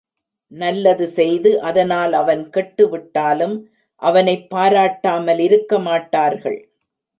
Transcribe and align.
நல்லது 0.51 1.07
செய்து 1.07 1.61
அதனால் 1.61 2.13
அவன் 2.13 2.49
கெட்டு 2.49 2.89
விட்டாலும் 2.89 3.55
அவனைப் 4.01 4.49
பாராட்டாமல் 4.49 5.41
இருக்கமாட்டார்கள். 5.47 6.59